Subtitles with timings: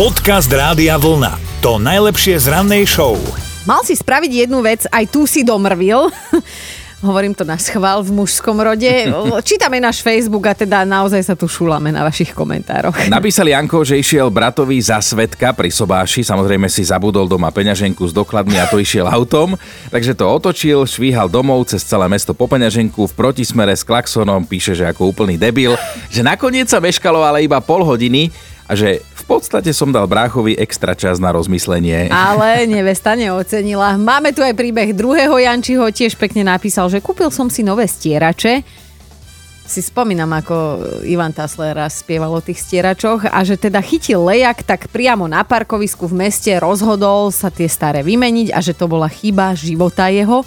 [0.00, 1.60] Podcast Rádia Vlna.
[1.60, 3.20] To najlepšie z rannej show.
[3.68, 6.08] Mal si spraviť jednu vec, aj tu si domrvil.
[7.04, 8.88] Hovorím to na schvál v mužskom rode.
[9.48, 12.96] Čítame náš Facebook a teda naozaj sa tu šúlame na vašich komentároch.
[13.12, 18.16] Napísal Janko, že išiel bratovi za svetka pri sobáši, samozrejme si zabudol doma peňaženku s
[18.16, 19.60] dokladmi a to išiel autom,
[19.92, 24.72] takže to otočil, švíhal domov cez celé mesto po peňaženku v protismere s klaksonom, píše,
[24.72, 25.76] že ako úplný debil,
[26.08, 28.32] že nakoniec sa meškalo ale iba pol hodiny
[28.70, 32.06] a že v podstate som dal bráchovi extra čas na rozmyslenie.
[32.14, 33.98] Ale nevesta neocenila.
[33.98, 38.62] Máme tu aj príbeh druhého Jančiho, tiež pekne napísal, že kúpil som si nové stierače,
[39.70, 44.66] si spomínam, ako Ivan Tasler raz spieval o tých stieračoch a že teda chytil lejak,
[44.66, 49.06] tak priamo na parkovisku v meste rozhodol sa tie staré vymeniť a že to bola
[49.06, 50.42] chyba života jeho.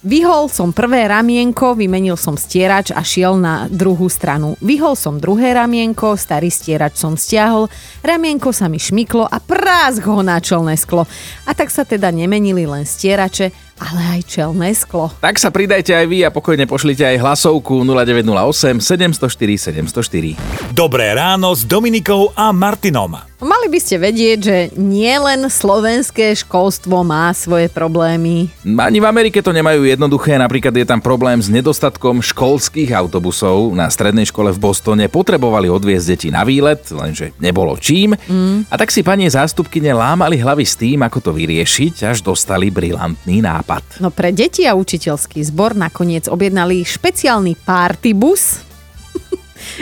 [0.00, 4.56] Vyhol som prvé ramienko, vymenil som stierač a šiel na druhú stranu.
[4.64, 7.68] Vyhol som druhé ramienko, starý stierač som stiahol,
[8.00, 11.04] ramienko sa mi šmyklo a prásk ho na čelné sklo.
[11.44, 15.12] A tak sa teda nemenili len stierače, ale aj čelné sklo.
[15.20, 20.72] Tak sa pridajte aj vy a pokojne pošlite aj hlasovku 0908 704 704.
[20.72, 23.29] Dobré ráno s Dominikou a Martinom.
[23.40, 28.52] Mali by ste vedieť, že nielen slovenské školstvo má svoje problémy.
[28.76, 33.72] Ani v Amerike to nemajú jednoduché, napríklad je tam problém s nedostatkom školských autobusov.
[33.72, 38.12] Na strednej škole v Bostone potrebovali odviezť deti na výlet, lenže nebolo čím.
[38.28, 38.68] Mm.
[38.68, 43.40] A tak si pani zástupkyne lámali hlavy s tým, ako to vyriešiť, až dostali brilantný
[43.40, 44.04] nápad.
[44.04, 48.69] No pre deti a učiteľský zbor nakoniec objednali špeciálny partybus,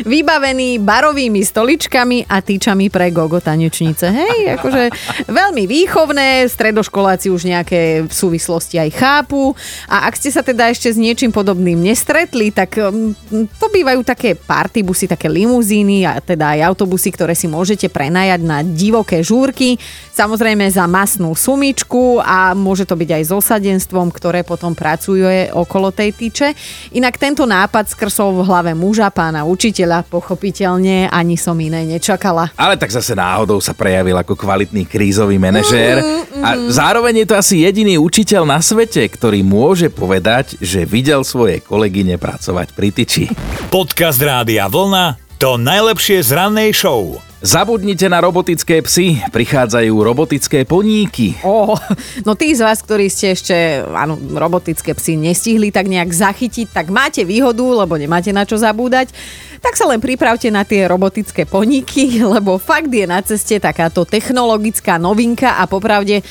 [0.03, 4.11] vybavený barovými stoličkami a týčami pre gogo tanečnice.
[4.11, 4.83] Hej, akože
[5.29, 9.53] veľmi výchovné, stredoškoláci už nejaké súvislosti aj chápu
[9.87, 14.35] a ak ste sa teda ešte s niečím podobným nestretli, tak mm, to bývajú také
[14.35, 19.77] partybusy, také limuzíny a teda aj autobusy, ktoré si môžete prenajať na divoké žúrky,
[20.13, 25.95] samozrejme za masnú sumičku a môže to byť aj s osadenstvom, ktoré potom pracuje okolo
[25.95, 26.49] tej tyče.
[26.97, 32.57] Inak tento nápad skrsol v hlave muža, pána učiteľa, pochopiteľne ani som iné nečakala.
[32.57, 36.01] Ale tak zase náhodou sa prejavil ako kvalitný krízový manažér
[36.39, 41.27] Mm, a zároveň je to asi jediný učiteľ na svete, ktorý môže povedať, že videl
[41.27, 43.25] svoje kolegyne pracovať pri tyči.
[43.69, 45.19] Podcast Rádia Vlna.
[45.43, 47.19] To najlepšie z rannej show.
[47.39, 51.39] Zabudnite na robotické psy, prichádzajú robotické poníky.
[51.47, 51.79] Oh,
[52.27, 56.91] no tí z vás, ktorí ste ešte áno, robotické psy nestihli tak nejak zachytiť, tak
[56.91, 59.15] máte výhodu, lebo nemáte na čo zabúdať.
[59.59, 64.97] Tak sa len pripravte na tie robotické poníky, lebo fakt je na ceste takáto technologická
[64.97, 66.23] novinka a popravde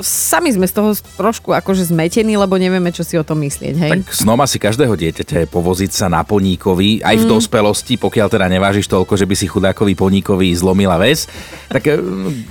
[0.00, 3.90] sami sme z toho trošku akože zmetení, lebo nevieme, čo si o tom myslieť, hej?
[4.00, 7.30] Tak snom asi každého dieťaťa je povoziť sa na poníkovi, aj v Mm.
[7.30, 11.28] dospelosti, pokiaľ teda nevážiš toľko, že by si chudákovi poníkovi zlomila väz.
[11.68, 12.00] Tak eh,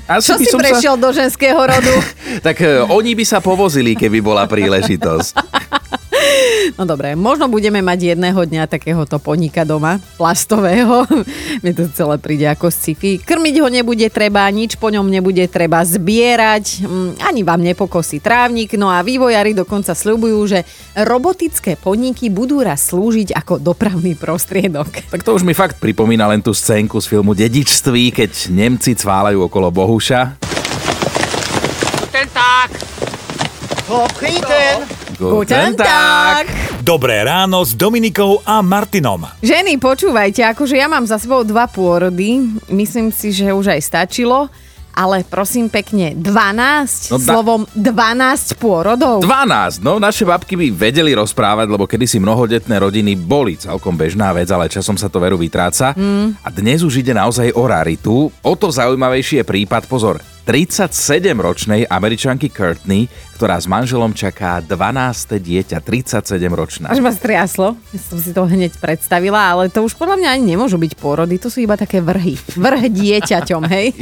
[0.06, 1.90] asi Čo by si som prešiel do ženského rodu?
[1.90, 2.06] sa...
[2.54, 5.32] Tak eh, oni by sa povozili, keby bola príležitosť.
[6.76, 11.08] No dobre, možno budeme mať jedného dňa takéhoto poníka doma, plastového.
[11.64, 13.18] Mne to celé príde ako sci-fi.
[13.22, 18.76] Krmiť ho nebude treba, nič po ňom nebude treba zbierať, mm, ani vám nepokosí trávnik.
[18.78, 20.60] No a vývojári dokonca sľubujú, že
[20.94, 24.92] robotické poníky budú raz slúžiť ako dopravný prostriedok.
[25.10, 29.50] Tak to už mi fakt pripomína len tú scénku z filmu Dedičství, keď Nemci cválajú
[29.50, 30.38] okolo Bohuša.
[31.98, 32.70] Guten Tag.
[33.90, 34.99] Vertreten.
[35.20, 36.48] Guten Tag.
[36.80, 39.28] Dobré ráno s Dominikou a Martinom.
[39.44, 42.40] Ženy, počúvajte, akože ja mám za sebou dva pôrody,
[42.72, 44.48] myslím si, že už aj stačilo,
[44.96, 49.20] ale prosím pekne, 12, No da- slovom 12 pôrodov.
[49.20, 54.48] 12, no naše babky by vedeli rozprávať, lebo kedysi mnohodetné rodiny boli celkom bežná vec,
[54.48, 55.92] ale časom sa to veru vytráca.
[56.00, 56.40] Mm.
[56.40, 58.32] A dnes už ide naozaj o raritu.
[58.40, 63.06] O to zaujímavejší je prípad, pozor, 37-ročnej američanky Courtney,
[63.38, 65.38] ktorá s manželom čaká 12.
[65.38, 66.90] dieťa, 37-ročná.
[66.90, 70.58] Až ma striaslo, ja som si to hneď predstavila, ale to už podľa mňa ani
[70.58, 72.34] nemôžu byť pôrody, to sú iba také vrhy.
[72.58, 73.94] Vrh dieťaťom, hej.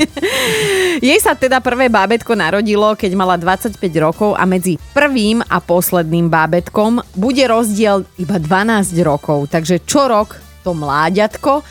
[1.11, 6.32] Jej sa teda prvé bábetko narodilo, keď mala 25 rokov a medzi prvým a posledným
[6.32, 11.64] bábetkom bude rozdiel iba 12 rokov, takže čo rok to mláďatko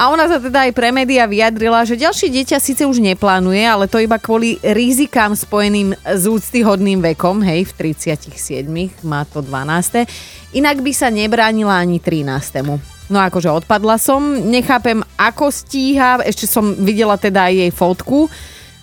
[0.00, 3.84] a ona sa teda aj pre média vyjadrila, že ďalšie dieťa síce už neplánuje, ale
[3.84, 8.64] to iba kvôli rizikám spojeným s úctyhodným vekom, hej, v 37,
[9.04, 10.08] má to 12.
[10.56, 13.12] Inak by sa nebránila ani 13.
[13.12, 18.32] No akože odpadla som, nechápem, ako stíha, ešte som videla teda aj jej fotku,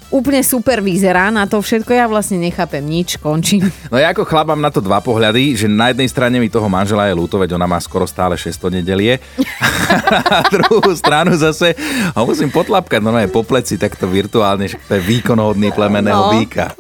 [0.07, 1.92] úplne super vyzerá na to všetko.
[1.92, 3.68] Ja vlastne nechápem nič, končím.
[3.92, 6.68] No ja ako chlap mám na to dva pohľady, že na jednej strane mi toho
[6.71, 9.19] manžela je ľúto, veď ona má skoro stále 600 nedelie.
[10.33, 11.75] na druhú stranu zase
[12.15, 16.33] ho musím potlapkať, no je po pleci takto virtuálne, že to je výkonhodný plemeného No.
[16.33, 16.74] býka.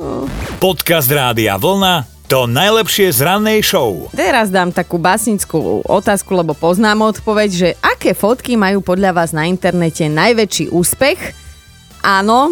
[0.57, 4.11] Podcast Rádia Vlna to najlepšie z rannej show.
[4.11, 9.47] Teraz dám takú básnickú otázku, lebo poznám odpoveď, že aké fotky majú podľa vás na
[9.47, 11.31] internete najväčší úspech?
[12.03, 12.51] Áno,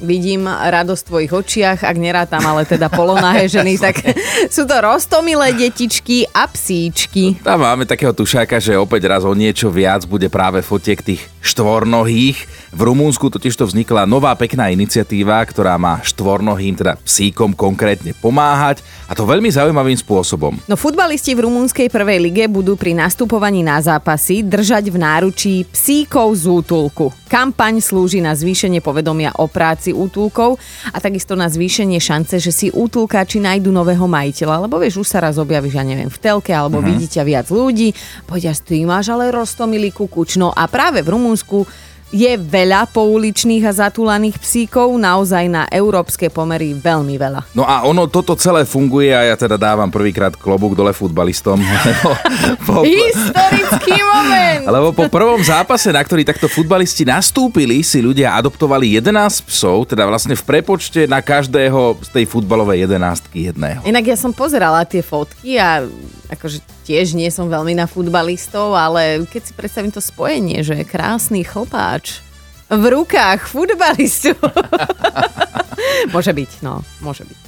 [0.00, 4.00] vidím radosť v tvojich očiach, ak nerátam, ale teda polonahé ženy, tak
[4.54, 7.38] sú to roztomilé detičky a psíčky.
[7.40, 12.38] Tam máme takého tušáka, že opäť raz o niečo viac bude práve fotiek tých štvornohých.
[12.74, 18.82] V Rumúnsku totiž to vznikla nová pekná iniciatíva, ktorá má štvornohým, teda psíkom konkrétne pomáhať
[19.06, 20.58] a to veľmi zaujímavým spôsobom.
[20.66, 26.34] No futbalisti v rumúnskej prvej lige budú pri nastupovaní na zápasy držať v náručí psíkov
[26.36, 27.14] z útulku.
[27.26, 30.58] Kampaň slúži na zvýšenie povedomia o práci útulkov
[30.94, 34.66] a takisto na zvýšenie šance, že si útulkáči nájdu nového majiteľa.
[34.66, 36.92] Lebo vieš, už sa raz objavíš, ja neviem, v telke alebo mm-hmm.
[36.94, 37.94] vidíte viac ľudí,
[38.30, 40.38] povedia, ty máš ale roztomilý kukuč.
[40.38, 41.68] No a práve v Rumunsku
[42.14, 47.50] je veľa pouličných a zatúlaných psíkov, naozaj na európske pomery veľmi veľa.
[47.52, 51.58] No a ono toto celé funguje a ja teda dávam prvýkrát klobúk dole futbalistom.
[52.66, 54.15] Po, Historický moment!
[54.66, 60.02] Lebo po prvom zápase, na ktorý takto futbalisti nastúpili, si ľudia adoptovali 11 psov, teda
[60.06, 63.82] vlastne v prepočte na každého z tej futbalovej jedenástky jedného.
[63.86, 65.86] Inak ja som pozerala tie fotky a
[66.30, 71.46] akože tiež nie som veľmi na futbalistov, ale keď si predstavím to spojenie, že krásny
[71.46, 72.22] chlpáč
[72.66, 74.34] v rukách futbalistu.
[76.14, 77.38] môže byť, no, môže byť.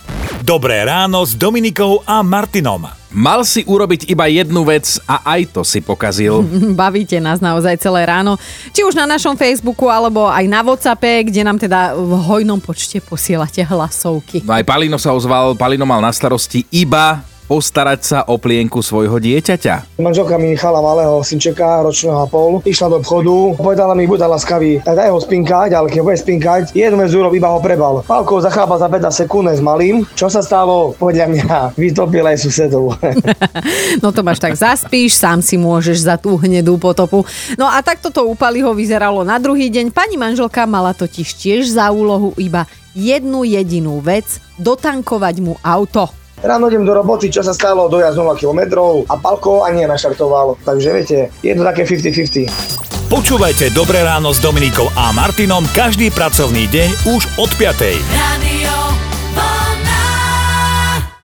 [0.46, 2.97] Dobré ráno s Dominikou a Martinom.
[3.08, 6.44] Mal si urobiť iba jednu vec a aj to si pokazil.
[6.80, 8.36] Bavíte nás naozaj celé ráno.
[8.76, 13.00] Či už na našom Facebooku, alebo aj na Whatsappe, kde nám teda v hojnom počte
[13.00, 14.44] posielate hlasovky.
[14.44, 19.16] No aj Palino sa ozval, Palino mal na starosti iba postarať sa o plienku svojho
[19.16, 19.96] dieťaťa.
[19.96, 22.60] Manželka mi nechala malého synčeka, ročného a pol.
[22.68, 26.62] Išla do obchodu, povedala mi, buď laskavý, tak daj ho spinkať, ale keď bude spinkať,
[26.76, 28.04] jednu vec urob, iba ho prebal.
[28.04, 30.04] Palkou zachápa za 15 sekúnd s malým.
[30.12, 30.92] Čo sa stalo?
[31.00, 32.92] Podľa mňa vytopil aj susedov.
[33.98, 37.24] No to máš tak zaspíš, sám si môžeš za tú hnedú potopu.
[37.56, 39.90] No a takto to u Paliho vyzeralo na druhý deň.
[39.90, 42.68] Pani manželka mala totiž tiež za úlohu iba
[42.98, 46.17] jednu jedinú vec, dotankovať mu auto.
[46.42, 48.60] Ráno idem do roboty, čo sa stalo, dojazd 0 km
[49.10, 50.54] a Palko ani naštartoval.
[50.62, 53.08] Takže viete, je to také 50-50.
[53.08, 57.96] Počúvajte Dobré ráno s Dominikou a Martinom každý pracovný deň už od 5.
[58.12, 58.57] Radio